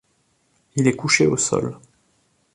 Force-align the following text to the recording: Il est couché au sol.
Il 0.77 0.87
est 0.87 0.95
couché 0.95 1.27
au 1.27 1.37
sol. 1.37 1.77